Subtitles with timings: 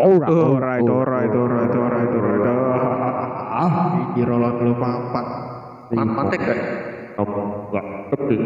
[0.00, 2.80] Alright, Alright, alright, alright, alright, alright.
[3.52, 5.26] Ah, Jirolon lu mampat.
[5.92, 6.58] Man mantek kan?
[7.20, 8.36] Kamu enggak tapi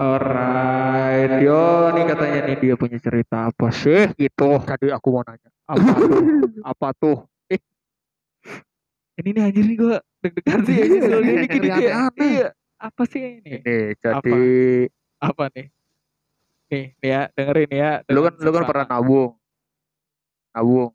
[0.00, 4.62] Alright, yo nih katanya nih dia punya cerita apa sih gitu.
[4.62, 5.50] tadi aku mau nanya.
[5.66, 6.22] Apa tuh?
[6.70, 7.16] Apa tuh?
[7.50, 7.60] Eh,
[9.20, 12.30] ini nih anjir nih gue deg-degan sih anjir kalau gini gini kayak Aneh-aneh.
[12.30, 12.48] iya.
[12.80, 13.50] Apa sih ini?
[13.60, 14.36] Ini jadi
[15.20, 15.66] Apa nih?
[16.70, 17.90] Nih, nih ya, dengerin ya.
[18.08, 19.39] lu kan lu kan pernah nabung.
[20.50, 20.90] Nabung,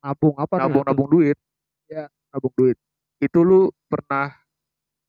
[0.00, 1.36] nabung apa nabung nabung duit.
[2.32, 2.76] nabung duit.
[3.20, 4.32] Itu lu pernah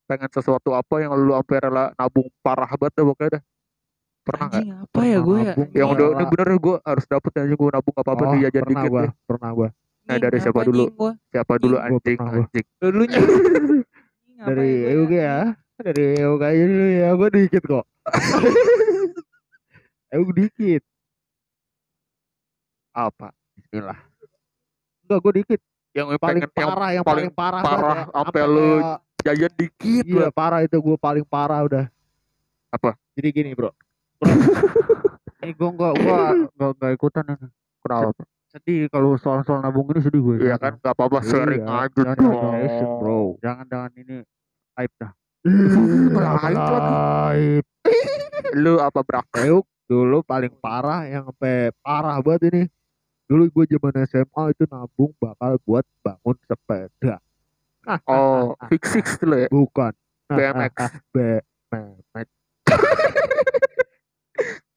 [0.05, 3.43] pengen sesuatu apa yang lu sampai rela nabung parah banget dah pokoknya dah.
[4.25, 4.61] Pernah nggak?
[4.61, 5.53] Anjing apa ya gue ya?
[5.73, 8.61] Yang udah ini bener gue harus dapet aja gue nabung apa apa Oh, nih jajan
[8.61, 9.69] pernah dikit gua, pernah gua.
[10.05, 10.85] Nah, dari siapa dulu?
[11.33, 12.65] Siapa dulu anjing anjing.
[12.77, 13.21] Dulunya.
[14.37, 15.57] Dari EUG ya.
[15.81, 17.85] Dari EUG aja dulu ya, gua dikit kok.
[20.13, 20.83] EUG dikit.
[22.93, 23.33] Apa?
[23.75, 23.99] Bismillah.
[25.03, 25.59] Enggak, gua dikit.
[25.91, 27.63] Yang Paling pengen yang parah, yang paling paling parah.
[27.67, 28.67] parah Sampai lu
[29.19, 30.31] jajan dikit Iya lah.
[30.31, 31.85] parah itu gue paling parah udah.
[32.71, 32.95] Apa?
[33.15, 33.71] Jadi gini bro.
[33.71, 33.75] Bro.
[35.43, 36.19] Ini gue nggak gua
[36.51, 37.47] nggak nggak ikutan ini.
[37.79, 38.23] Kenapa?
[38.47, 40.35] Sedih kalau soal-soal nabung ini sedih gue.
[40.41, 42.31] Iya kan nggak apa-apa sharing Iya, aja jangan dong.
[42.31, 43.19] imagination, bro.
[43.43, 44.15] Jangan jangan ini
[44.79, 45.11] aib dah.
[47.29, 47.65] Aib.
[48.55, 49.27] Lu apa brak?
[49.85, 52.63] Dulu paling parah yang sampai parah banget ini.
[53.25, 57.17] Dulu gue zaman SMA itu nabung bakal buat bangun sepeda.
[58.05, 59.49] Oh, fix six dulu ya.
[59.49, 59.93] Bukan.
[60.29, 60.75] BMX.
[61.13, 62.27] BMX.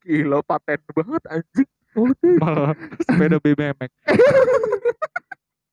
[0.05, 1.69] Gila paten banget anjing.
[2.41, 2.73] Malah
[3.05, 3.91] sepeda BMX.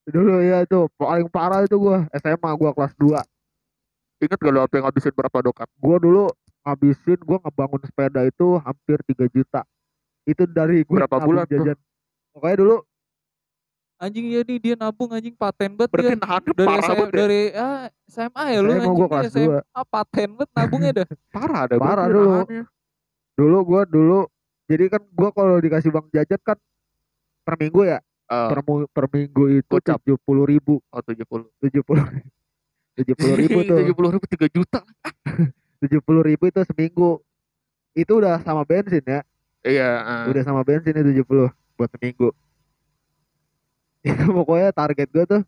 [0.06, 4.72] Dulu ya itu paling parah itu gue SMA gue kelas 2 Ingat gak lu apa
[4.78, 5.66] yang ngabisin berapa dokat?
[5.66, 6.30] gue dulu
[6.62, 9.66] ngabisin gue ngebangun sepeda itu hampir 3 juta
[10.22, 11.74] itu dari gue Berapa bulan tuh?
[12.36, 12.76] Pokoknya dulu
[13.96, 16.20] Anjing ya nih dia nabung anjing paten banget Berarti dia.
[16.20, 17.16] nahannya Dari parah SMA, banget ya.
[17.16, 21.06] dari ah, SMA ya lu anjing gua kelas SMA paten banget nabungnya dah.
[21.32, 22.28] Parah ada Parah dulu.
[22.30, 22.62] nahannya.
[23.32, 24.20] dulu gue dulu
[24.66, 26.58] jadi kan gue kalau dikasih uang jajan kan
[27.42, 28.58] per minggu ya Eh, per,
[28.90, 31.46] per minggu itu tujuh puluh ribu oh 70.
[31.62, 32.04] tujuh puluh
[32.98, 34.80] tujuh puluh ribu tuh 70 ribu 3 juta.
[35.80, 37.22] tujuh puluh ribu itu seminggu
[37.94, 39.22] itu udah sama bensin ya
[39.62, 40.22] Iya, eh.
[40.34, 42.32] udah sama bensin itu 70 buat seminggu.
[44.36, 45.42] Pokoknya target gue tuh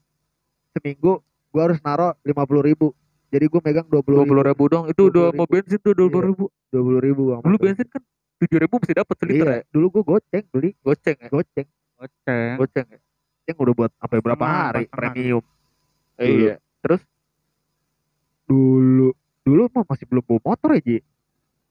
[0.76, 2.92] seminggu gue harus naro 50 ribu.
[3.28, 4.28] Jadi gue megang 20 dua ribu.
[4.32, 4.84] puluh ribu dong.
[4.88, 5.36] Itu udah 20.000.
[5.36, 6.44] mau bensin tuh dua puluh ribu.
[6.68, 8.02] 20 ribu bang dulu bensin kan
[8.38, 9.62] tujuh ribu mesti dapat seliter iya ya?
[9.72, 10.70] dulu gue goceng beli.
[10.84, 11.28] Goceng ya?
[11.32, 11.68] Goceng.
[11.98, 12.54] Goceng.
[12.60, 12.98] goceng ya?
[13.48, 14.84] Yang udah buat sampai berapa hari?
[14.84, 14.92] pasangan.
[14.94, 15.44] premium.
[16.20, 16.54] Eh, iya.
[16.84, 17.02] Terus?
[18.44, 19.08] Dulu
[19.48, 20.96] dulu mah masih belum bawa motor ya Ji?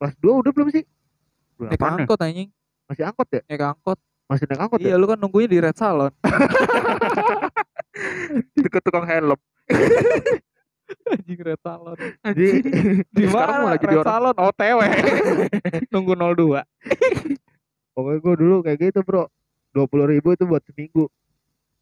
[0.01, 0.83] Kelas 2 udah belum sih?
[1.57, 1.89] Naik ya?
[1.93, 2.49] angkot anjing.
[2.89, 3.41] masih angkot ya?
[3.49, 3.99] Naik angkot.
[4.27, 6.11] Masih naik angkot Iya ya lu kan nunggunya di Red Salon.
[8.55, 9.39] deket tukang helm
[11.11, 11.97] anjing Red Salon.
[12.23, 12.47] jadi
[13.07, 14.79] Di Sekarang mana malah jadi Red orang- Salon OTW.
[15.89, 16.63] Nunggu 02.
[17.91, 19.25] pokoknya gue dulu kayak gitu bro
[19.73, 21.09] 20 ribu itu buat seminggu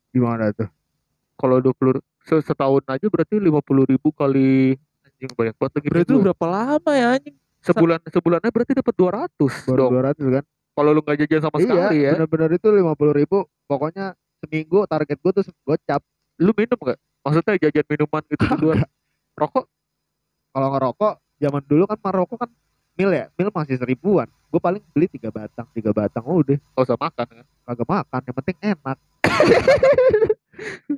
[0.10, 0.72] gimana tuh
[1.36, 6.14] kalau dua puluh setahun aja berarti lima puluh ribu kali anjing banyak banget lagi Berarti
[6.16, 7.36] berapa lama ya anjing?
[7.60, 9.92] sebulan sebulannya berarti dapat dua ratus baru dong
[10.24, 10.44] 200 kan
[10.76, 11.64] kalau lu nggak jajan sama iya.
[11.64, 12.12] sekali ya.
[12.20, 14.06] Bener-bener itu 50 ribu pokoknya
[14.44, 16.02] seminggu target gue tuh gocap
[16.44, 17.00] lu minum nggak?
[17.24, 18.78] Maksudnya jajan minuman gitu di luar
[19.40, 19.66] rokok?
[20.52, 22.50] Kalau ngerokok zaman dulu kan merokok kan
[23.00, 23.32] mil ya?
[23.40, 24.28] Mil masih seribuan.
[24.52, 26.60] Gue paling beli tiga batang tiga batang udah.
[26.60, 28.98] Nggak usah makan kan kagak makan yang penting enak.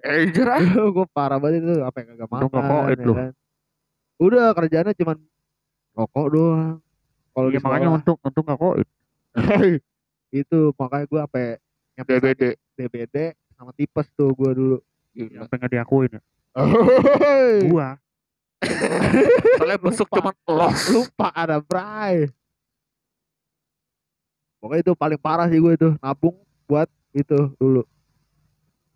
[0.06, 0.62] Eh jerah.
[0.96, 2.50] Gue parah banget itu apa yang kagak makan
[2.94, 3.34] ya kan.
[4.18, 5.18] udah kerjanya cuman
[5.98, 6.78] rokok doang.
[7.34, 7.98] Kalau di sekolah.
[7.98, 8.76] untung untung nggak kok
[10.34, 11.46] itu makanya gue sampai
[11.98, 12.44] yang DBD
[12.78, 13.16] DBD
[13.58, 14.78] sama tipes tuh gue dulu.
[15.18, 15.50] Gila.
[15.50, 16.22] pengen diakuin ya.
[17.70, 17.90] gua.
[19.58, 20.82] Soalnya besok cuman los.
[20.94, 22.30] Lupa ada Bray.
[24.62, 26.38] Pokoknya itu paling parah sih gue itu nabung
[26.70, 26.86] buat
[27.18, 27.82] itu dulu.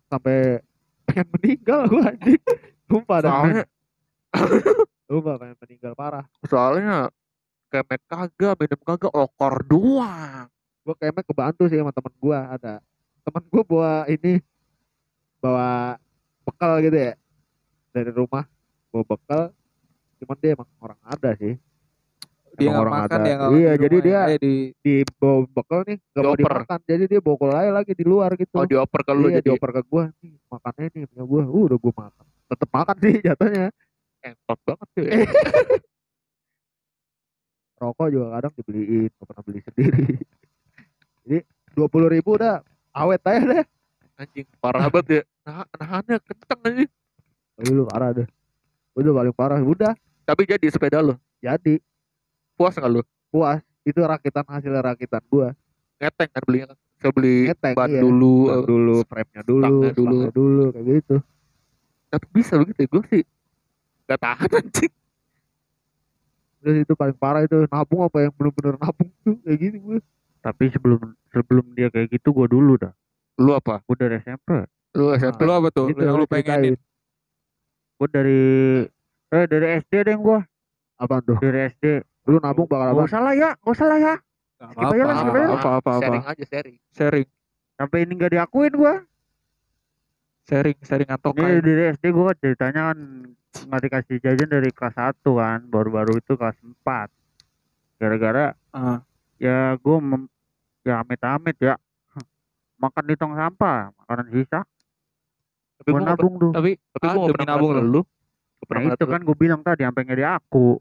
[0.06, 0.62] Sampai
[1.10, 2.42] pengen meninggal gue anjing.
[2.86, 3.64] Lupa dah soalnya
[5.12, 6.24] lupa pengen meninggal parah.
[6.48, 7.12] Soalnya
[7.72, 10.46] kemet kagak minum kagak okor doang.
[10.84, 12.74] Gue kayaknya kebantu sih sama temen gue ada
[13.22, 14.42] temen gue bawa ini
[15.38, 15.96] bawa
[16.42, 17.14] bekal gitu ya
[17.90, 18.44] dari rumah
[18.90, 19.42] bawa bekal
[20.18, 21.56] cuman dia emang orang ada sih.
[22.52, 23.24] Dia Emang orang makan ada.
[23.24, 24.12] dia Iya, di jadi rumah ya.
[24.12, 27.92] dia- Eh, di di bawa bekal nih gak mau dimakan jadi dia bawa aja lagi
[27.96, 28.54] di luar gitu.
[28.54, 29.48] Oh dioper ke lu iya, jadi?
[29.48, 31.42] dioper ke gua nih makannya nih punya gua.
[31.48, 32.24] Uh, udah gua makan.
[32.44, 33.66] Tetep makan sih jatuhnya.
[34.20, 35.02] Entot banget ya.
[37.82, 40.04] rokok juga kadang dibeliin gak pernah beli sendiri.
[41.26, 41.38] Jadi
[41.74, 42.62] dua puluh ribu udah
[42.94, 43.64] awet aja deh.
[44.22, 45.22] Anjing parah banget ya.
[45.42, 46.90] Nah nahannya kenceng anjing.
[47.58, 48.28] Tapi lu parah deh.
[48.94, 49.58] Udah paling parah.
[49.58, 49.92] Udah.
[50.22, 51.82] Tapi jadi sepeda lo jadi.
[52.54, 53.02] Puas nggak lu?
[53.34, 53.58] Puas.
[53.82, 55.50] Itu rakitan hasil rakitan gua.
[55.98, 56.78] Ngeteng kan belinya kan?
[57.02, 57.98] Saya beli Ngeteng, ban iya.
[57.98, 60.18] dulu Ban eh, dulu frame-nya dulu dulu.
[60.30, 61.16] dulu kayak gitu.
[62.12, 63.22] Tapi bisa begitu ya gue sih.
[64.06, 64.92] Gak tahan anjing
[66.62, 69.98] terus itu paling parah itu nabung apa yang bener-bener nabung tuh kayak gitu gue
[70.40, 70.98] Tapi sebelum
[71.28, 72.90] sebelum dia kayak gitu gue dulu dah.
[73.36, 74.66] lu apa Gue dari SMP.
[74.92, 75.86] lu SMP Lu apa tuh?
[75.88, 76.74] Itu yang lu pengenin?
[77.94, 78.40] Gue dari
[79.28, 80.38] eh dari SD deh gue.
[80.96, 81.84] apaan tuh Dari SD.
[82.24, 84.14] lu nabung bakal Gak apa usah lah ya, gak usah lah ya.
[84.56, 85.50] Gak Skip aja lah, skip aja lah.
[85.52, 85.92] Apa apa apa.
[86.00, 87.26] sharing aja sharing Sharing,
[87.74, 88.94] Sampai ini gak diakuin gue.
[90.44, 91.60] Sharing, sharing atau Ini kain.
[91.60, 92.98] dari SD gue ceritanya kan
[93.62, 95.58] nggak dikasih jajan dari kelas 1 kan.
[95.64, 97.08] Baru-baru itu kelas 4.
[97.96, 99.04] Gara-gara Ah.
[99.36, 99.96] ya gue
[100.82, 101.74] ya amit-amit ya.
[102.76, 104.66] Makan di tong sampah, makanan sisa.
[105.78, 106.50] tapi Gue nabung tuh.
[106.50, 108.02] Tapi tapi ah, gue demi pernah nabung lu.
[108.64, 110.78] Nah itu kan gue bilang tadi sampai nggak di aku.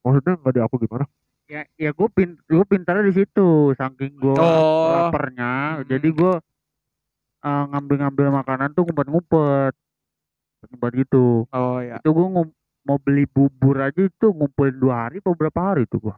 [0.00, 1.08] maksudnya nggak di aku gimana
[1.44, 5.08] Ya ya gue pin gue pintarnya di situ saking gue Oh.
[5.08, 5.80] laparnya.
[5.80, 5.84] Hmm.
[5.86, 6.32] Jadi gue
[7.44, 9.72] eh, ngambil-ngambil makanan tuh ngumpet-ngumpet.
[10.64, 11.44] Ngumpet gitu.
[11.46, 12.00] Oh ya.
[12.00, 12.26] Itu gue
[12.84, 16.16] mau beli bubur aja itu ngumpulin dua hari atau berapa hari tuh gue.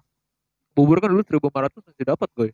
[0.72, 2.50] bubur kan dulu 1500 masih dapat gue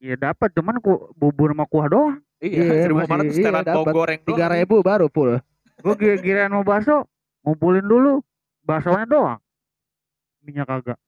[0.00, 2.16] Iya dapat cuman ku, bubur sama kuah doang.
[2.38, 3.92] iya Iya, 1500 masih- setelan iya, bawang dapat.
[3.92, 4.28] goreng doang.
[4.32, 5.30] tiga ribu baru full
[5.76, 7.04] Gue kira mau bakso
[7.42, 8.24] ngumpulin dulu
[8.62, 9.40] baksonya doang.
[10.40, 10.98] Minyak kagak.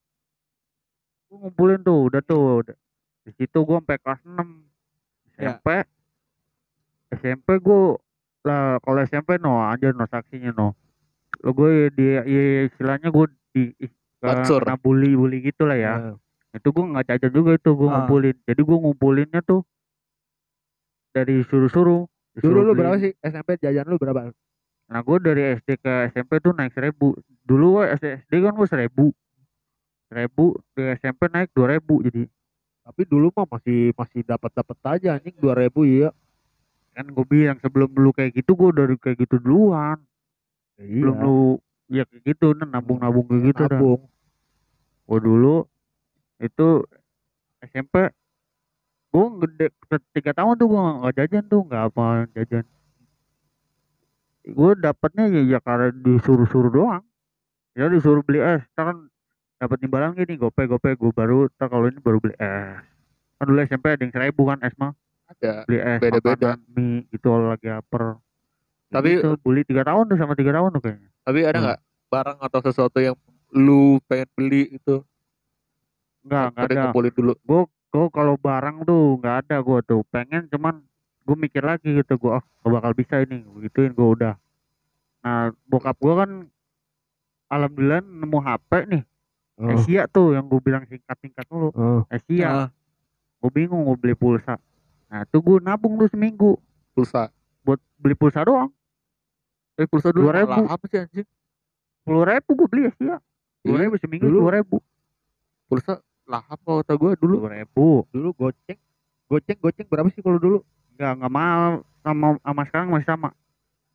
[1.26, 2.42] Gue ngumpulin tuh udah tuh.
[2.60, 2.76] udah.
[3.22, 4.66] Di situ gue sampai kelas 6
[5.36, 5.56] Ya.
[7.10, 7.58] SMP.
[7.58, 7.98] Gue
[8.42, 10.74] lah kalau SMP no aja no saksinya no.
[11.42, 12.22] Lo gue di ya,
[12.64, 13.62] istilahnya gue di
[14.16, 14.64] Bansur.
[14.64, 15.94] kena bully bully gitu lah ya.
[16.50, 17.92] itu gue nggak jajan juga itu gue Ah.
[18.00, 19.60] ngumpulin jadi gue ngumpulinnya tuh
[21.12, 24.32] dari suruh-suruh dulu lu berapa sih SMP jajan lu berapa
[24.86, 27.12] nah gue dari SD ke SMP tuh naik seribu
[27.44, 29.12] dulu gue SD kan gue seribu
[30.06, 32.24] seribu di SMP naik dua ribu jadi
[32.80, 36.08] tapi dulu mah masih masih dapat dapat aja anjing dua ribu iya
[36.96, 40.00] kan gue bilang sebelum lu kayak gitu gue udah kayak gitu duluan.
[40.80, 41.24] Sebelum iya.
[41.28, 41.38] lu
[41.92, 43.76] ya kayak gitu nah, nabung nabung kayak gitu dah.
[43.76, 44.00] Nabung.
[45.04, 45.56] Gue dulu
[46.40, 46.68] itu
[47.60, 48.08] SMP
[49.12, 49.66] gue gede
[50.16, 52.64] tiga tahun tuh gue nggak jajan tuh nggak apa jajan.
[54.46, 57.04] Gue dapatnya ya, ya karena disuruh-suruh doang.
[57.76, 59.12] Ya disuruh beli es kan
[59.60, 62.80] dapat imbalan gini gope gope gue baru ntar kalau ini baru beli es.
[63.36, 66.54] Kan dulu SMP ada yang seribu kan es mah ada beli es Beda-beda.
[66.54, 68.02] makanan, mie gitu kalau lagi lapar.
[68.86, 71.10] Tapi- itu beli tiga tahun tuh sama tiga tahun tuh kayaknya.
[71.20, 71.64] Tapi ada Hmm.
[71.66, 73.16] nggak barang atau sesuatu yang
[73.50, 75.02] lu pengen beli itu
[76.22, 76.82] enggak enggak Udah ada.
[76.84, 77.32] ngumpulin dulu.
[77.40, 80.00] Gue gue kalau barang tuh nggak ada gue tuh.
[80.06, 80.74] Pengen cuman
[81.22, 82.14] gue mikir lagi gitu.
[82.16, 83.42] Gue oh gak bakal bisa ini.
[83.44, 84.34] Begituin gue udah.
[85.20, 86.30] Nah bokap gue kan
[87.48, 89.04] alhamdulillah nemu HP nih.
[89.56, 92.04] Oh, Asia tuh yang gue bilang singkat singkat dulu oh.
[92.06, 92.46] Asia.
[92.46, 92.68] Ah.
[93.36, 94.56] gue bingung gue beli pulsa
[95.06, 96.58] nah tuh gue nabung tuh seminggu.
[96.90, 97.30] Pulsa.
[97.62, 98.70] Buat beli pulsa doang.
[99.76, 100.28] Eh pulsa dulu.
[100.28, 100.46] 2000.
[100.46, 101.26] malah apa sih anjing?
[101.98, 103.16] Sepuluh ribu gue beli Asia
[103.56, 104.38] sepuluh Iya, ribu seminggu dulu.
[104.40, 104.76] sepuluh ribu.
[105.66, 105.92] Pulsa
[106.24, 107.34] lahap kalau kata gue dulu.
[107.36, 107.86] Sepuluh ribu.
[108.08, 108.78] Dulu goceng.
[109.26, 110.58] Goceng goceng berapa sih kalau dulu?
[110.94, 111.72] Nggak nggak mahal.
[112.00, 113.28] Sama sama sekarang masih sama.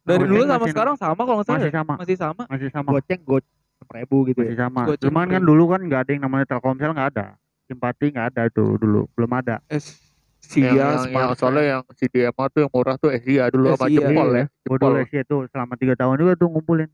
[0.01, 1.57] Dari Goceng dulu sama masih- sekarang sama kalau nggak salah.
[1.59, 1.75] masih ya?
[1.75, 1.93] sama.
[1.95, 2.43] Masih sama.
[2.45, 2.89] masih sama.
[2.91, 3.57] Goceng goceng
[3.91, 7.09] ribu gitu masih ya sama cuman kan dulu kan nggak ada yang namanya Telkomsel nggak
[7.15, 7.25] ada.
[7.65, 9.07] Simpati nggak ada tuh dulu.
[9.15, 9.63] Belum ada.
[9.65, 10.10] Es
[10.41, 10.97] Sia, yang, yang
[11.31, 11.37] Spark.
[11.37, 14.45] soalnya yang CDMA tuh yang murah tuh Asia dulu sama jempol ya?
[14.65, 16.89] Jempol sih itu selama tiga tahun juga tuh ngumpulin.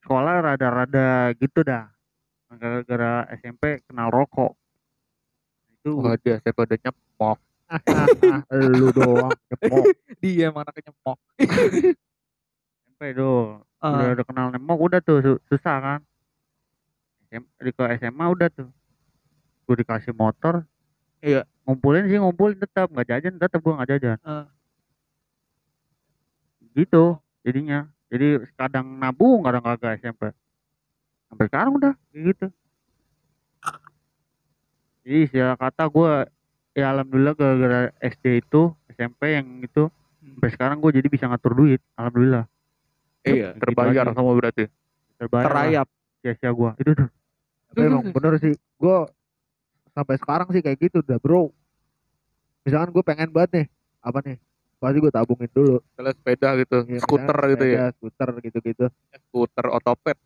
[0.00, 1.90] Sekolah rada-rada gitu dah.
[2.48, 4.54] Gara-gara SMP kenal rokok.
[5.74, 7.38] Itu Wah dia saya pada nyemok.
[8.78, 9.84] Lu doang nyepok
[10.22, 11.18] dia anaknya nyemok.
[12.86, 14.14] SMP tuh udah, Ah.
[14.14, 16.00] udah kenal nemok udah tuh su- susah kan.
[17.26, 18.70] SM, di ke SMA udah tuh.
[19.66, 20.62] Gue dikasih motor
[21.20, 21.42] Iya.
[21.66, 22.88] ngumpulin sih ngumpulin tetap.
[22.92, 24.18] Nggak jajan tetap gue nggak jajan.
[24.22, 24.46] Ah.
[26.76, 27.88] gitu jadinya.
[28.12, 30.28] Jadi kadang nabung kadang kagak SMP
[31.26, 32.46] sampai sekarang udah gitu.
[35.06, 36.12] Jadi istilah kata gue
[36.76, 39.88] ya alhamdulillah gara-gara SD itu SMP yang itu
[40.20, 41.80] sampai sekarang gue jadi bisa ngatur duit.
[41.96, 42.44] Alhamdulillah.
[43.26, 44.14] Iya Gitu terbayar aja.
[44.14, 44.64] semua berarti.
[45.16, 45.88] Terbayar Terayap.
[46.20, 47.08] sia-sia gue itu tuh.
[47.72, 48.54] Tapi emang bener sih.
[48.76, 48.98] Gue
[49.96, 51.48] sampai sekarang sih kayak gitu udah bro
[52.62, 53.66] misalkan gue pengen banget nih
[53.98, 54.36] apa nih
[54.76, 58.84] pasti gue tabungin dulu misalnya sepeda gitu Iya, skuter misalkan gitu ya skuter gitu gitu
[59.24, 60.16] skuter otopet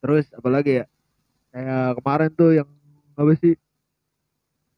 [0.00, 0.84] terus apalagi ya
[1.50, 2.68] kayak kemarin tuh yang
[3.12, 3.54] apa sih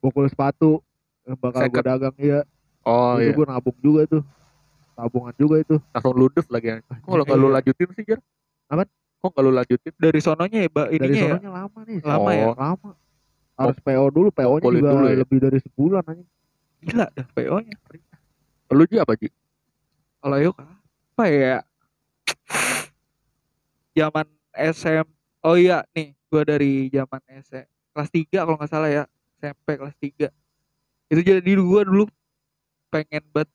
[0.00, 0.83] bokul sepatu
[1.23, 2.42] yang bakal gue dagang iya
[2.80, 3.37] Oh itu iya.
[3.37, 4.23] gue nabung juga tuh
[4.97, 6.73] tabungan juga itu Langsung ludes lagi.
[6.73, 6.80] ya.
[6.80, 7.54] Kok lo nggak lu Iya.
[7.57, 8.21] lanjutin sih, Jar?
[8.69, 8.88] Apaan?
[9.21, 9.92] Kok lu lanjutin?
[9.97, 11.28] Dari sononya ya, Mbak, dari ininya ya.
[11.28, 12.45] sononya lama nih Lama ya?
[12.49, 12.54] Oh.
[12.57, 12.90] lama
[13.61, 15.17] harus PO dulu PO nya Kumpulin juga dulu ya?
[15.21, 16.25] lebih dari sebulan aja
[16.81, 17.76] Gila dah PO-nya.
[18.73, 19.29] Lu Ji apa, Ji?
[20.25, 21.61] Kalau yuk apa ya?
[23.93, 24.26] Zaman
[24.57, 25.07] SM.
[25.45, 29.05] Oh iya, nih, gua dari zaman SM kelas 3 kalau nggak salah ya.
[29.40, 30.33] SMP kelas 3.
[31.12, 32.05] Itu jadi gua dulu
[32.88, 33.50] pengen banget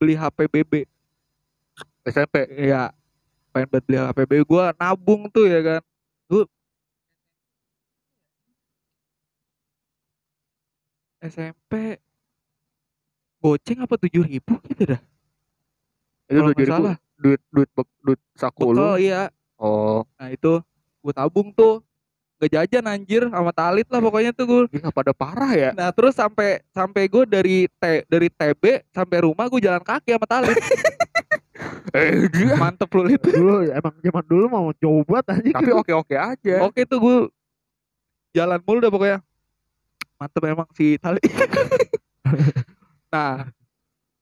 [0.00, 0.72] beli HP BB.
[2.08, 2.48] SMP.
[2.56, 2.96] Iya.
[3.52, 4.32] Pengen banget beli HP BB.
[4.48, 5.82] Gua nabung tuh ya kan.
[6.30, 6.48] Gua
[11.20, 12.00] SMP
[13.38, 15.00] goceng apa tujuh ribu gitu dah
[16.26, 16.74] Itu tujuh nggak ribu.
[16.82, 16.96] salah.
[17.14, 18.96] Duit duit bek- duit saku lu.
[18.96, 20.64] iya Oh, nah itu
[20.98, 21.84] gue tabung tuh
[22.38, 25.70] gak jajan anjir sama talit lah pokoknya tuh gue gila pada parah ya.
[25.70, 30.24] nah terus sampai sampai gue dari T, dari TB sampai rumah gue jalan kaki sama
[30.26, 30.56] talit
[31.90, 32.56] Eh, dia.
[32.56, 36.56] mantep lu itu dulu emang zaman dulu mau coba Tapi oke-oke aja.
[36.62, 37.16] oke tuh gue
[38.32, 39.18] jalan mulu dah pokoknya
[40.20, 41.18] mantep emang si tali
[43.12, 43.48] nah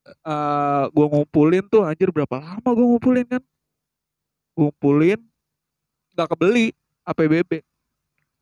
[0.09, 3.43] eh gue ngumpulin tuh anjir berapa lama gue ngumpulin kan
[4.55, 5.21] gue ngumpulin
[6.15, 6.67] nggak kebeli
[7.03, 7.53] HP BB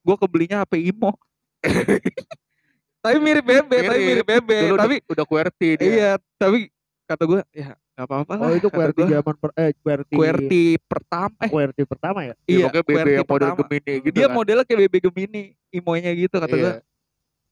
[0.05, 1.17] gue kebelinya HP Imo
[3.03, 4.27] tapi mirip BB tapi Mirip.
[4.47, 5.87] Dulu tapi udah QWERTY dia.
[5.87, 6.71] iya tapi
[7.05, 11.37] kata gue ya nggak apa-apa lah oh itu QWERTY zaman per, eh QWERTY QWERTY pertama
[11.41, 13.59] eh QWERTY pertama ya Iya, BB QWERTY yang model pertama.
[13.65, 14.35] Gemini gitu dia kan.
[14.35, 16.63] modelnya kayak BB Gemini imonya gitu kata Iya.
[16.63, 16.73] gue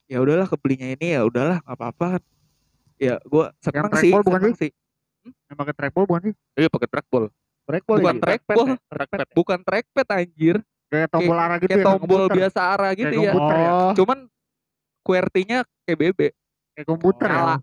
[0.07, 2.21] ya udahlah kebelinya ini ya udahlah nggak apa-apa
[2.97, 4.71] ya gue seneng Yang sih trackball bukan seneng sih
[5.25, 6.35] Yang pakai trackball bukan sih?
[6.55, 7.25] Iya, pakai trackball.
[7.65, 8.21] trackball bukan ya?
[8.21, 9.27] trackball Trackpad.
[9.33, 10.57] bukan trackpad anjir
[10.87, 11.87] Kayak tombol arah gitu kayak ya.
[11.87, 12.37] tombol komputer.
[12.37, 13.71] biasa arah gitu Kayak ya komputer ya?
[13.73, 14.19] oh cuman
[15.03, 16.21] QWERTY-nya kayak BB
[16.75, 17.35] Kayak komputer ya.
[17.35, 17.57] Nyala.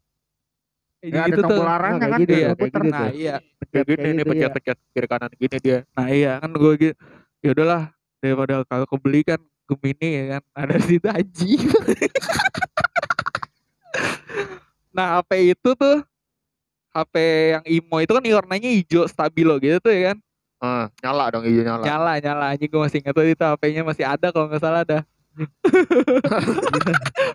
[1.02, 2.82] Ya, ada gitu tuh tombol arahnya Nah, kan gitu, iya, kayak komputer.
[2.82, 4.26] gitu nah iya Pencet gini ya.
[4.26, 5.78] pencet-pencet kiri kanan gini dia.
[5.92, 6.94] nah iya kan gue gitu
[7.40, 7.82] ya udahlah
[8.18, 9.40] daripada kalau kebeli kan
[9.72, 10.42] Gemini ya kan?
[10.52, 11.52] Ada di situ aji
[14.92, 16.04] nah HP itu tuh
[16.92, 17.16] HP
[17.56, 20.18] yang Imo itu kan warnanya hijau stabilo gitu tuh ya kan?
[20.60, 21.84] Ah, nyala dong hijau nyala.
[21.88, 22.46] nyala nyala.
[22.52, 25.08] Anjing gue masih ingat tuh itu HP-nya masih ada kalau nggak salah ada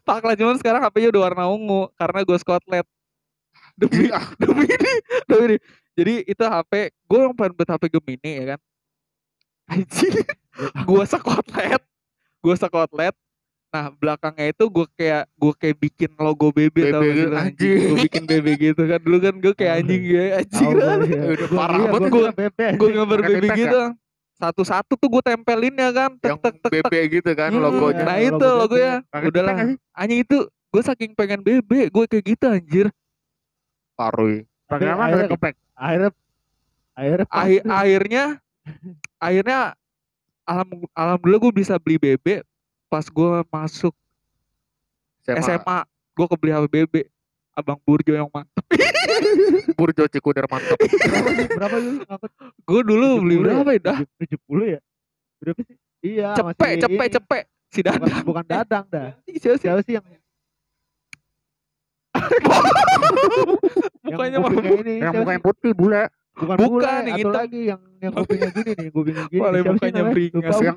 [0.05, 2.87] Pak lah cuman sekarang HP-nya udah warna ungu karena gue skotlet
[3.76, 4.12] demi
[4.43, 4.93] demi ini
[5.25, 5.57] demi ini.
[5.97, 8.61] Jadi itu HP gue yang pengen buat HP Gemini ya kan?
[9.73, 10.14] Anjing
[10.85, 11.83] gue skotlet
[12.47, 13.11] gue skotlet
[13.67, 17.35] nah belakangnya itu gue kayak gue kayak bikin logo BB tau BB gak sih gitu,
[17.37, 17.81] anjing.
[17.83, 20.69] gue bikin BB gitu kan dulu kan gue kayak anjing ya anjing.
[20.71, 20.95] Udah
[21.45, 22.23] Gua- parah banget gua gua.
[22.23, 22.73] kira bebek.
[22.73, 23.81] gue gambar BB gitu
[24.37, 28.05] satu-satu tuh gue tempelin ya kan tek tek tek BB gitu kan Hmm, logonya.
[28.05, 29.55] nah itu logo ya udahlah
[29.93, 32.87] anjing itu gue saking pengen BB gue kayak gitu anjir.
[33.97, 35.03] Pakai apa?
[35.03, 35.55] Akhirnya kepek.
[37.67, 38.25] akhirnya
[39.19, 39.59] akhirnya
[40.47, 42.41] alham, alhamdulillah gue bisa beli BB
[42.87, 43.93] pas gue masuk
[45.26, 45.43] SMA.
[45.43, 45.79] SMA
[46.17, 46.95] gue kebeli HP BB
[47.57, 48.65] abang Burjo yang mantep.
[49.79, 50.79] Burjo Cikunder mantap.
[50.79, 51.76] berapa sih berapa?
[51.83, 52.31] Sih ngangkut
[52.62, 53.43] gue dulu beli 70 ya?
[53.43, 53.81] berapa ya?
[53.83, 53.99] Dah.
[54.23, 54.81] Tujuh puluh ya?
[55.43, 55.76] Berapa sih?
[56.07, 57.45] Iya cepet masih cepet cepet.
[57.75, 58.23] Si bukan, dadang.
[58.23, 59.11] Bukan dadang dah.
[59.43, 59.67] Siapa sih?
[59.67, 60.05] Siapa sih yang
[64.07, 64.95] mukanya yang kupingnya ini.
[65.03, 66.03] Yang mukanya putih bule.
[66.37, 67.41] bukan Bukan, bule, yang atau hitam.
[67.41, 70.57] lagi yang yang kupingnya gini nih kupingnya gini sih mukanya beringas.
[70.59, 70.76] Yang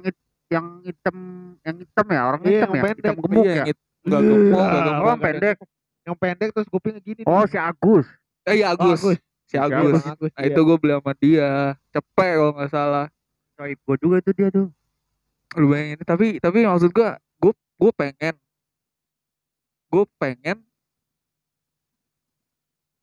[0.49, 1.17] yang hitam
[1.61, 2.83] yang hitam ya orang Iya, hitam yang ya.
[2.83, 2.97] pendek.
[2.97, 3.55] Hitam gemuk Iya, ya.
[3.55, 5.57] yang it- nggak gemuk nggak Ah, gemuk Oh, pendek.
[6.01, 8.07] yang pendek terus kupingnya gini Oh, si Agus.
[8.43, 9.17] eh iya Agus Agus.
[9.45, 10.47] si Agus nah iya.
[10.47, 11.49] itu gue beli sama dia
[11.89, 13.05] cepet kalau nggak salah
[13.53, 14.67] Coy, gue juga itu dia tuh.
[15.57, 18.35] lu bayangin tapi tapi maksud gue gue gue pengen
[19.89, 20.57] gue pengen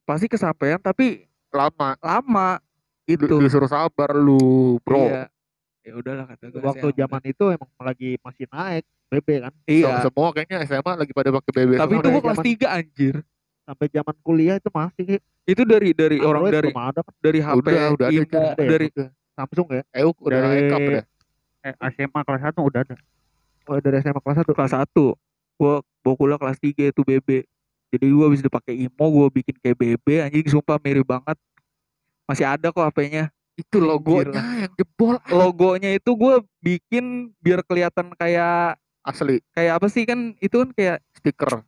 [0.03, 1.99] pasti kesampaian tapi Lama.
[1.99, 2.63] lama
[3.07, 3.25] Itu.
[3.25, 5.07] Gitu disuruh sabar lu, bro.
[5.07, 5.25] iya.
[5.81, 9.53] Ya udahlah kata gue waktu zaman itu emang lagi masih naik BB kan.
[9.65, 9.87] Iya.
[9.97, 11.71] Sem- Semua kayaknya SMA lagi pada pakai BB.
[11.77, 13.15] tapi itu gue kelas 3 anjir.
[13.63, 15.19] Sampai zaman kuliah itu masih.
[15.43, 18.27] Itu dari dari orang Android dari belum ada kan dari HP Udah, udah ada, Imo
[18.27, 18.69] udah ada ya?
[18.69, 18.87] dari
[19.33, 19.83] Samsung ya?
[19.93, 21.05] Eh, udah Dari- dah.
[21.63, 22.95] Eh, SMA kelas 1 udah ada.
[23.67, 25.15] oh, dari SMA kelas 1 kelas 1
[25.57, 27.29] gue bawa kuliah kelas 3 itu BB
[27.89, 31.35] jadi gue bisa dipakai Imo gue bikin kayak BB anjing sumpah mirip banget
[32.27, 35.17] masih ada kok HP-nya Itu logonya yang jebol.
[35.27, 37.05] Logonya itu gue bikin
[37.39, 39.41] biar kelihatan kayak asli.
[39.51, 41.65] kayak apa sih kan itu kan kayak stiker.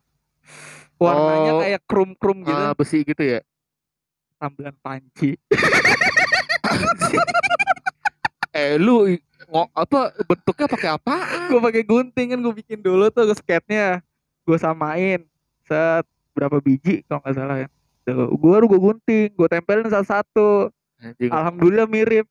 [0.95, 1.59] warnanya Oh.
[1.59, 2.53] kayak krum krum gitu.
[2.53, 3.39] Ah, besi gitu ya.
[4.35, 5.33] tampilan panci.
[8.49, 11.41] Eh lu i- ngo, apa bentuknya pakai apaan?
[11.47, 14.01] gue pakai gunting kan gue bikin dulu tuh sketnya.
[14.41, 15.21] Gue samain.
[15.61, 17.67] Set berapa biji kalau nggak salah ya
[18.07, 20.71] Tuh, gue baru gue gunting gue tempelin satu-satu.
[20.99, 21.31] Anjing.
[21.31, 22.27] alhamdulillah mirip.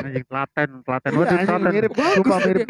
[0.00, 1.72] Anjing telaten telaten banget anjing, telaten.
[1.76, 2.66] mirip sumpah mirip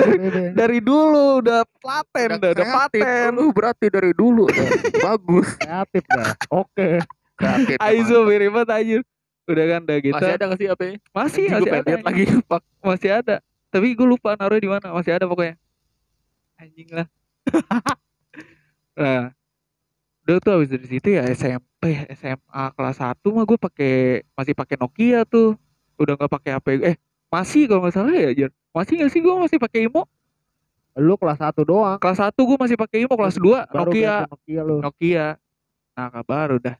[0.58, 3.28] dari dulu udah paten udah, udah paten.
[3.38, 4.70] Lu berarti dari dulu dah.
[4.98, 5.48] bagus.
[5.62, 6.34] Kreatif dah.
[6.50, 6.98] Oke.
[7.38, 8.98] Kreatif Aizo mirip banget aja
[9.42, 10.14] udah kan udah gitu.
[10.14, 12.62] Masih ada gak sih apa ya masih Anjing, gua masih pengen ada lihat lagi Pak,
[12.82, 13.36] masih ada.
[13.72, 14.86] Tapi gue lupa naruh di mana.
[14.92, 15.54] Masih ada pokoknya.
[16.58, 17.06] Anjing lah.
[18.92, 19.32] Nah
[20.22, 24.76] udah tuh habis dari situ ya SMP SMA kelas 1 mah gue pakai masih pakai
[24.78, 25.58] Nokia tuh.
[25.98, 28.50] Udah nggak pakai HP eh masih kalau nggak salah ya Jar?
[28.70, 30.06] Masih nggak sih gue masih pakai Imo
[30.92, 31.98] lu kelas 1 doang.
[31.98, 34.16] Kelas 1 gue masih pakai Imo kelas 2 baru Nokia.
[34.30, 34.76] Nokia lu.
[34.78, 35.26] Nokia.
[35.98, 36.76] Nah baru dah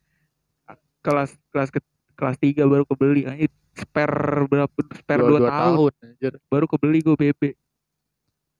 [1.06, 1.78] kelas kelas ke,
[2.18, 3.22] kelas 3 baru kebeli.
[3.30, 5.74] Anjir spare berapa spare dua, 2 dua tahun.
[5.78, 6.32] tahun anjir.
[6.50, 7.42] Baru kebeli gue BB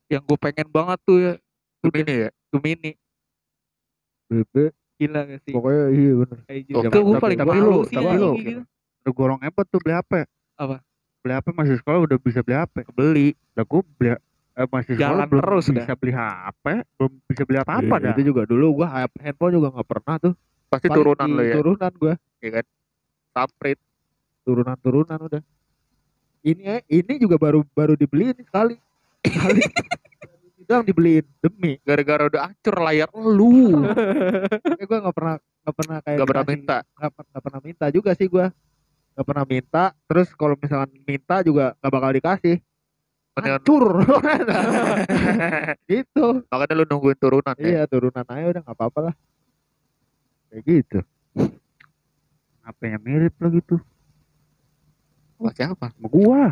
[0.06, 1.34] yang gue pengen banget tuh ya.
[1.82, 2.30] Gemini ya?
[2.54, 2.90] Gemini
[4.26, 4.54] BB
[4.96, 5.52] gila gak sih?
[5.52, 6.38] Pokoknya iya bener.
[6.46, 8.60] Anjir, Oh, itu tapi- gue paling tapi lu- tapi lu- gitu.
[9.00, 10.12] udah gorong hebat tuh beli HP
[10.56, 10.76] Apa?
[11.20, 13.28] beli HP masih sekolah udah bisa beli HP beli.
[13.52, 14.18] Lah gue beli eh,
[14.66, 16.64] masih sekolah Jalan belum terus bisa beli HP
[16.94, 18.12] belum bisa beli apa apa Iya, dah.
[18.12, 18.42] itu juga.
[18.44, 20.34] Dulu gua ha- handphone juga nggak pernah tuh.
[20.66, 21.54] Pasti Paling turunan lo ya.
[21.54, 22.14] turunan gua.
[22.40, 22.64] Ya kan?
[23.30, 23.78] Saprit
[24.42, 25.42] turunan turunan udah.
[26.40, 28.78] Ini eh, ini juga baru baru dibeliin sekali
[29.20, 29.60] sekali
[30.66, 33.86] bilang dibeliin demi gara-gara udah hancur layar lu.
[34.76, 36.76] Eh, gua nggak pernah nggak pernah kayak gak pernah minta.
[36.98, 38.46] Nggak per- nggak pernah minta juga sih gua.
[39.14, 42.56] Nggak pernah minta terus kalau misalkan minta juga nggak bakal dikasih.
[43.36, 43.84] Mendingan- hancur
[45.92, 46.26] gitu.
[46.50, 47.66] Makanya lu nungguin turunan ya?
[47.70, 49.14] Iya turunan aja udah nggak apa-apa lah.
[50.50, 50.98] Kayak gitu.
[52.66, 53.78] HP-nya mirip lagi tuh
[55.38, 55.92] Wah, siapa?
[55.94, 56.42] Sama gua.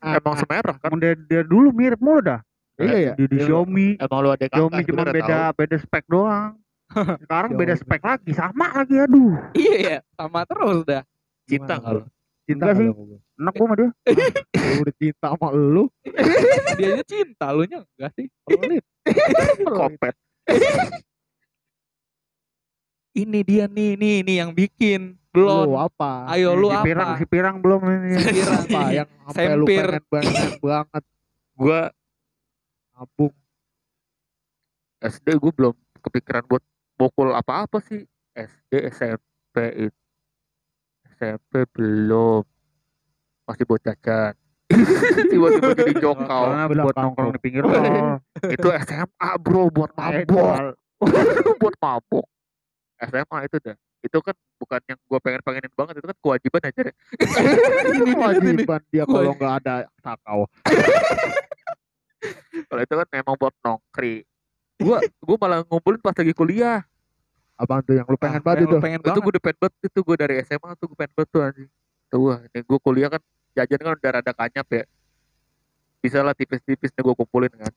[0.00, 0.96] Emang semerah kan?
[0.98, 2.40] Dia, dia dulu mirip mulu dah
[2.76, 3.88] iya ya di, di Iya, Xiaomi.
[3.96, 5.56] emang lu ada Xiaomi cuma sebenarnya beda tahu.
[5.56, 6.52] beda spek doang.
[7.24, 9.32] Sekarang beda spek lagi sama lagi aduh.
[9.56, 11.02] Iya ya sama terus dah.
[11.46, 12.02] Cinta lu
[12.46, 12.86] cinta sih.
[12.86, 13.88] kalau enak gua sama dia.
[14.80, 15.84] Udah cinta sama lu.
[16.78, 18.26] Dia aja cinta lu nya enggak sih?
[18.46, 18.84] Pelit
[19.66, 20.14] kopet.
[23.16, 25.16] Ini dia nih nih nih yang bikin.
[25.32, 25.72] Belum.
[25.72, 26.28] Lu apa?
[26.28, 27.18] Ayo lu si pirang apa?
[27.18, 28.08] si pirang belum ini.
[28.20, 28.62] Pirang.
[28.68, 31.02] apa yang sampai lu pengen banget banget.
[31.56, 31.80] Gua
[32.96, 33.32] nabung.
[35.04, 36.64] SD gue belum kepikiran buat
[36.96, 38.08] bokul apa-apa sih.
[38.32, 39.56] SD SMP
[39.88, 40.00] itu
[41.16, 42.42] SMP belum.
[43.44, 44.32] Masih buat jajan.
[45.30, 48.18] Tiba-tiba jadi Bilang buat nongkrong di pinggir tol
[48.50, 50.74] itu SMA bro buat mabok.
[51.62, 52.26] buat mabok.
[52.98, 53.76] SMA itu dah.
[54.02, 56.02] Itu kan bukan yang gue pengen pengenin banget.
[56.02, 56.96] Itu kan kewajiban aja deh
[58.16, 60.48] kewajiban dia kalau nggak ada sakau
[62.64, 64.24] kalau itu kan memang buat nongkri.
[64.76, 66.80] Gua gua malah ngumpulin pas lagi kuliah.
[67.56, 68.76] Abang tuh yang lu pengen Ah, banget itu.
[68.76, 71.40] pengen itu gue udah pengen banget itu gue dari SMA tuh gue pengen banget tuh
[71.40, 71.70] anjing.
[72.06, 73.22] Tuh wah ini gue kuliah kan
[73.56, 74.84] jajan kan udah rada kanyap ya.
[75.98, 77.72] Bisa lah tipis-tipis nih gue kumpulin kan.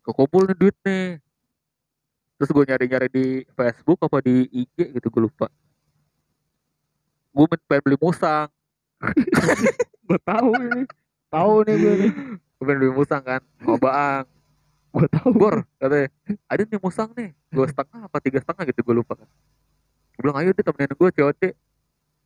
[0.00, 1.18] Gue kumpul nih duit nih.
[2.38, 5.50] Terus gue nyari-nyari di Facebook apa di IG gitu gue lupa.
[7.34, 8.46] Gue pengen beli musang
[10.06, 10.82] gue tahu ini.
[11.26, 12.12] Tahu nih gue nih
[12.56, 14.24] gue pengen beli musang kan mau baang
[14.96, 16.08] gue tahu Bor, katanya,
[16.48, 19.28] ada nih musang nih, dua setengah apa tiga setengah gitu gue lupa kan.
[20.16, 21.42] Gue bilang ayo deh temenin gue COD.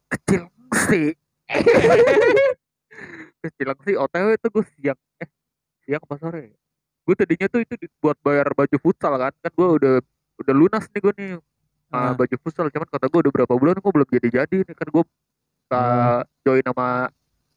[0.06, 0.42] Kecil
[0.86, 1.10] sih.
[3.42, 5.28] Kecil sih OTW itu gue siang, eh
[5.82, 6.54] siang apa sore?
[7.02, 9.94] Gue tadinya tuh itu buat bayar baju futsal kan, kan gue udah
[10.38, 11.30] udah lunas nih gue nih
[11.90, 12.14] uh, Ah.
[12.14, 15.04] baju futsal, cuman kata gue udah berapa bulan gue belum jadi-jadi nih kan gue
[15.74, 17.10] uh, join sama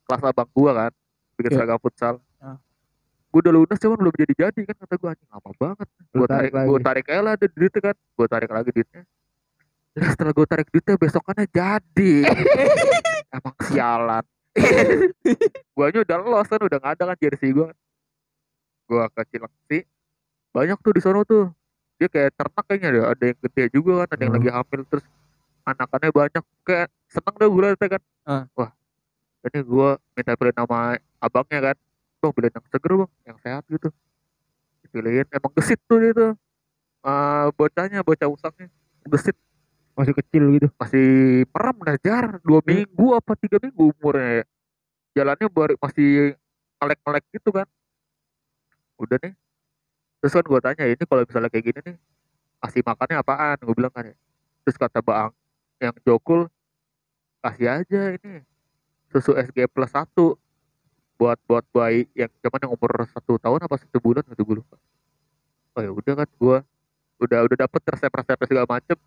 [0.09, 0.91] kelas abang gue kan,
[1.37, 1.57] bikin Oke.
[1.61, 2.17] seragam futsal.
[3.33, 5.87] Gue udah lunas cuman belum jadi-jadi kan kata gue anjing lama banget.
[6.13, 9.01] Gue tarik gue tarik aja lah ada duitnya kan, gue tarik lagi duitnya.
[9.97, 12.13] Terus setelah gue tarik duitnya besokannya jadi.
[13.41, 14.23] Emang sialan.
[15.73, 17.69] Guanya udah los kan udah nggak ada kan jersey gue.
[18.85, 19.79] Gue ke Cilengsi.
[20.53, 21.49] Banyak tuh di sono tuh.
[21.97, 23.03] Dia kayak ternak kayaknya deh.
[23.17, 24.37] Ada yang gede juga kan, ada yang Hmm.
[24.45, 25.05] lagi hamil terus
[25.65, 26.43] anakannya banyak.
[26.61, 28.01] Kayak seneng deh gue kan.
[28.29, 28.43] Ah.
[28.53, 28.69] Wah,
[29.49, 31.77] ini gue minta beliin sama abangnya kan.
[32.23, 33.91] Bang beliin yang seger bang, yang sehat gitu.
[34.87, 36.31] Dipilihin, emang gesit tuh dia tuh.
[37.03, 38.71] Eh, bocahnya, bocah usangnya.
[39.11, 39.35] Gesit.
[39.91, 40.67] Masih kecil gitu.
[40.79, 42.39] Masih merem jar.
[42.39, 44.45] Dua minggu apa tiga minggu umurnya ya.
[45.13, 46.33] jalannya baru masih
[46.79, 47.67] ngelek-ngelek gitu kan.
[48.97, 49.35] Udah nih.
[50.23, 51.95] Terus kan gue tanya ini kalau misalnya kayak gini nih
[52.63, 53.57] kasih makannya apaan?
[53.59, 54.15] Gue bilang kan ya.
[54.63, 55.35] Terus kata Baang
[55.83, 56.47] yang jokul
[57.43, 58.39] kasih aja ini
[59.11, 60.39] susu SG plus satu
[61.17, 64.75] buat buat bayi yang cuman yang umur satu tahun apa satu bulan gitu gue lupa.
[65.73, 66.57] Oh ya udah kan gua
[67.21, 68.97] udah udah dapet resep-resep segala macem.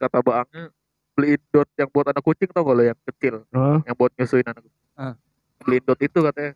[0.00, 0.74] Kata baangnya
[1.14, 3.44] beliin dot yang buat anak kucing tau gak lo yang kecil?
[3.52, 3.78] Hah?
[3.84, 5.14] yang buat nyusuin anak Ah.
[5.62, 6.52] beliin dot itu katanya.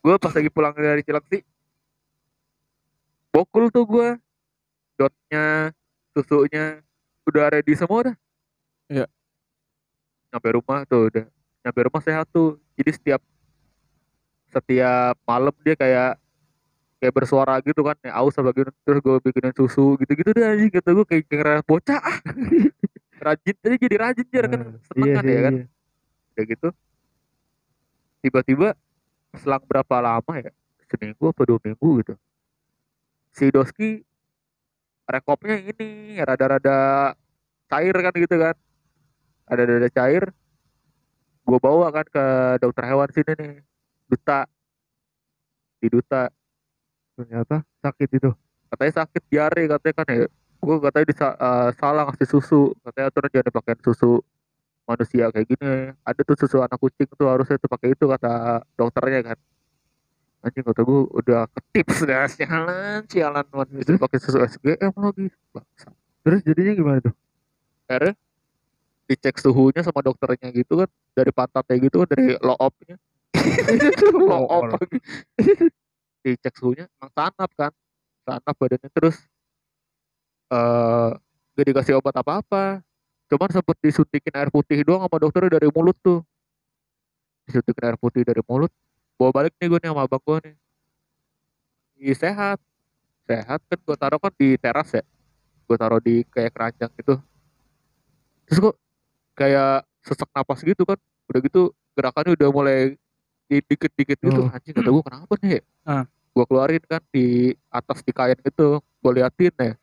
[0.00, 1.44] Gue pas lagi pulang dari Cilengsi
[3.30, 4.08] bokul tuh gue
[4.98, 5.70] dotnya
[6.12, 6.82] susunya
[7.24, 8.16] udah ready semua dah.
[8.90, 9.06] Iya.
[10.30, 11.26] nyampe rumah tuh udah
[11.64, 12.56] nyampe rumah sehat tuh.
[12.76, 13.20] Jadi setiap
[14.50, 16.18] setiap malam dia kayak
[17.00, 20.70] kayak bersuara gitu kan ya aus apa gitu terus gue bikinin susu gitu-gitu deh anjing.
[20.72, 22.00] Kata gue kayak kayak bocah.
[22.00, 22.18] Ah.
[23.20, 25.52] rajin jadi jadi rajin jar kan Nah, seneng iya kan sih, ya kan?
[25.52, 25.64] iya.
[26.32, 26.68] kayak gitu
[28.20, 28.68] tiba-tiba
[29.36, 30.52] selang berapa lama ya?
[30.88, 32.14] Seminggu apa dua minggu gitu.
[33.30, 34.02] Si Doski
[35.06, 37.12] rekopnya ini rada-rada
[37.70, 38.56] cair kan gitu kan.
[39.46, 40.24] Ada rada cair
[41.50, 42.24] gue bawa kan ke
[42.62, 43.52] dokter hewan sini nih.
[44.06, 44.46] Duta.
[45.82, 46.30] Di duta.
[47.18, 48.30] Ternyata sakit itu?
[48.70, 50.26] Katanya sakit diare katanya kan ya.
[50.60, 52.70] Gue katanya disa, eh, salah ngasih susu.
[52.86, 54.22] Katanya aturan jangan dipakai susu
[54.86, 55.74] manusia kayak gini.
[56.06, 59.38] Ada tuh susu anak kucing tuh harusnya tuh pakai itu kata dokternya kan.
[60.40, 65.26] Anjing kata gue udah ketips dah sialan sialan manusia pakai susu SGM lagi.
[66.22, 67.14] Terus jadinya gimana tuh?
[67.90, 68.14] Akhirnya
[69.10, 72.70] dicek suhunya sama dokternya gitu kan dari pantatnya gitu kan dari low up
[74.78, 74.98] lagi.
[76.22, 77.74] Dicek suhunya emang sanap kan
[78.22, 79.18] sanap badannya terus
[80.54, 81.10] eh
[81.58, 82.86] gak dikasih obat apa-apa.
[83.26, 86.22] Cuman sempet disuntikin air putih doang sama dokternya dari mulut tuh.
[87.50, 88.70] Disuntikin air putih dari mulut
[89.18, 90.54] bawa balik nih gue nih sama abang gue nih.
[92.00, 92.58] Ih, sehat.
[93.28, 95.04] Sehat kan gue taruh kan di teras ya.
[95.68, 97.20] Gue taruh di kayak keranjang gitu.
[98.48, 98.76] Terus kok
[99.40, 101.00] kayak sesak napas gitu kan.
[101.32, 102.78] Udah gitu gerakannya udah mulai
[103.48, 104.42] di dikit-dikit gitu.
[104.46, 104.52] Oh.
[104.52, 105.64] anjing kata gue kenapa nih?
[105.88, 106.04] Ah.
[106.30, 108.84] gue keluarin kan di atas di kain gitu.
[109.00, 109.74] Gue liatin ya.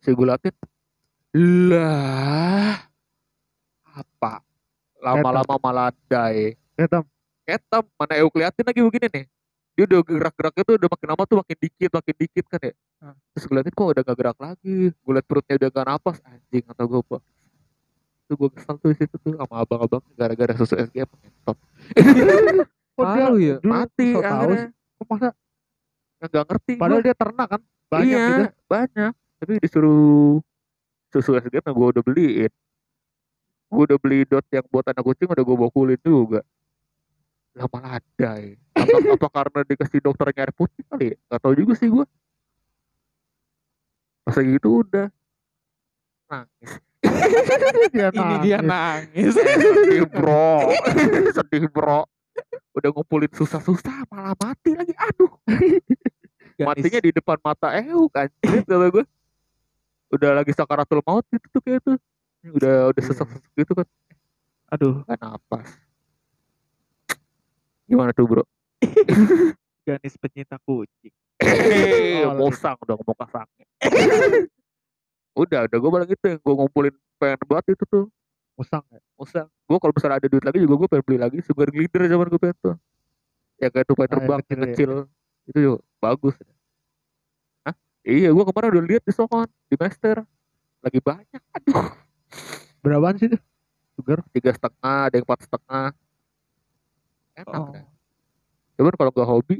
[0.00, 0.54] Si gue liatin
[1.68, 2.78] lah
[3.98, 4.40] apa?
[5.02, 7.04] Lama-lama malah die ketam.
[7.44, 7.84] Ketam.
[8.00, 9.24] Mana eu keliatin lagi begini nih.
[9.74, 12.74] Dia udah gerak-geraknya tuh udah makin lama tuh makin dikit makin dikit kan ya.
[13.04, 13.18] Hmm.
[13.36, 14.78] terus gue liatin kok udah gak gerak lagi.
[14.96, 16.16] Gue liat perutnya udah gak napas.
[16.24, 17.02] Anjing atau gue
[18.24, 21.58] tuh gue kesel tuh di situ tuh sama abang-abang gara-gara susu SGM ngentot
[22.94, 23.58] Parah ya.
[23.66, 24.70] mati so akhirnya.
[25.04, 25.30] masa
[26.22, 27.06] yang gak ngerti padahal gua.
[27.10, 27.60] dia ternak kan?
[27.90, 28.44] Banyak iya, gitu.
[28.70, 29.12] banyak.
[29.42, 30.40] Tapi disuruh
[31.10, 32.52] susu SGM yang gue udah beliin.
[33.68, 36.40] Gue udah beli dot yang buat anak kucing udah gue bokulin juga.
[37.58, 38.54] Lah malah ada ya.
[38.78, 41.16] apa, apa karena dikasih dokternya air putih kali ya?
[41.30, 42.06] gak tau juga sih gue
[44.24, 45.06] pas lagi gitu udah.
[46.32, 46.72] Nangis
[47.90, 49.34] dia Ini dia nangis.
[49.36, 50.70] sedih bro.
[51.36, 52.04] Sedih bro.
[52.74, 54.94] Udah ngumpulin susah-susah malah mati lagi.
[54.98, 55.30] Aduh.
[56.66, 59.02] Matinya di depan mata eu kan kata gue
[60.14, 61.98] udah lagi sakaratul maut gitu tuh kayak tuh.
[62.46, 63.10] Udah udah Iya.
[63.10, 63.26] sesak
[63.58, 63.86] gitu kan.
[64.70, 65.66] Aduh, gak napas.
[67.90, 68.44] Gimana tuh bro?
[69.82, 71.10] Ganis pencinta kucing.
[72.24, 73.66] Oh, musang dong mau kasangnya
[75.34, 78.06] udah udah gue bilang gitu yang gue ngumpulin pengen banget itu tuh.
[78.54, 79.00] Musang ya.
[79.14, 79.48] Musang.
[79.66, 82.40] Gue kalau misalnya ada duit lagi juga gue pengen beli lagi sugar glider zaman gue
[82.40, 82.76] pengen tuh.
[83.58, 84.66] Ya kayak tupai Ah, terbang kecil yang ya.
[84.70, 84.90] kecil
[85.44, 86.34] itu juga bagus.
[87.62, 87.74] Hah?
[88.02, 90.16] iya gue kemarin udah lihat di Songon di Master.
[90.78, 91.86] Lagi banyak aduh.
[92.78, 93.40] Berapaan sih tuh
[93.94, 94.22] sugar?
[94.30, 95.86] Tiga setengah ada yang empat setengah.
[97.34, 97.70] Enak Oh.
[97.70, 97.86] dah.
[98.74, 99.56] cuman kalau nggak hobi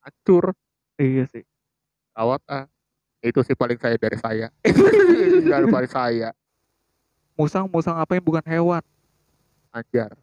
[0.00, 0.52] hancur.
[0.96, 1.44] Iya sih.
[2.12, 2.70] rawat ah
[3.24, 4.46] itu sih paling saya dari saya
[5.50, 6.30] dari paling saya
[7.34, 8.78] Musang musang apa yang bukan hewan?
[9.70, 10.14] anjar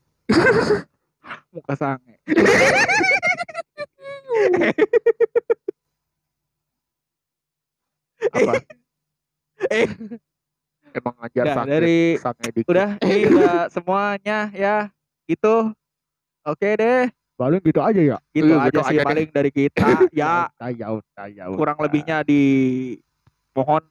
[1.51, 2.15] Muka sange.
[8.31, 8.53] apa
[9.69, 9.85] Eh.
[10.91, 12.69] emang anjar Udah, sakit dari- sange dikit.
[12.73, 14.77] Udah, ini udah semuanya ya.
[15.23, 15.69] Gitu.
[16.43, 17.05] Oke deh.
[17.41, 19.07] Paling gitu aja ya Gitu Iya, aja gitu sih aja deh.
[19.09, 19.81] paling dari kita.
[20.21, 22.41] ya, tayaun tayaun kurang lebihnya di
[23.57, 23.81] mohon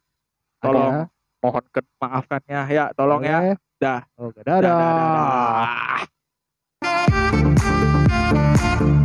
[0.63, 1.11] tolong
[1.43, 3.59] mohonkan maafkannya ya, tolong ya.
[3.81, 4.05] Dah.
[4.15, 5.09] oke Dah, dadah dah, dah,
[8.79, 9.00] dah.